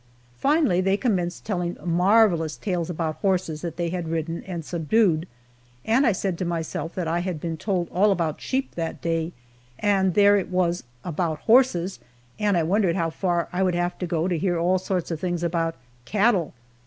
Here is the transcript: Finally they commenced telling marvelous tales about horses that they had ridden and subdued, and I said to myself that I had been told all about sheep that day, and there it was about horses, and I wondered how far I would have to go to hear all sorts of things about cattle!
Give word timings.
Finally 0.39 0.81
they 0.81 0.97
commenced 0.97 1.45
telling 1.45 1.77
marvelous 1.85 2.57
tales 2.57 2.89
about 2.89 3.17
horses 3.17 3.61
that 3.61 3.77
they 3.77 3.89
had 3.89 4.07
ridden 4.09 4.43
and 4.47 4.65
subdued, 4.65 5.27
and 5.85 6.07
I 6.07 6.11
said 6.11 6.39
to 6.39 6.43
myself 6.43 6.95
that 6.95 7.07
I 7.07 7.19
had 7.19 7.39
been 7.39 7.55
told 7.55 7.87
all 7.91 8.09
about 8.11 8.41
sheep 8.41 8.73
that 8.73 8.99
day, 8.99 9.31
and 9.77 10.15
there 10.15 10.37
it 10.37 10.49
was 10.49 10.85
about 11.03 11.41
horses, 11.41 11.99
and 12.39 12.57
I 12.57 12.63
wondered 12.63 12.95
how 12.95 13.11
far 13.11 13.47
I 13.53 13.61
would 13.61 13.75
have 13.75 13.95
to 13.99 14.07
go 14.07 14.27
to 14.27 14.39
hear 14.39 14.57
all 14.57 14.79
sorts 14.79 15.11
of 15.11 15.19
things 15.19 15.43
about 15.43 15.75
cattle! 16.03 16.55